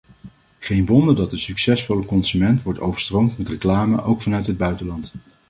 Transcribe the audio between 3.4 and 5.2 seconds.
reclame, ook vanuit het buitenland.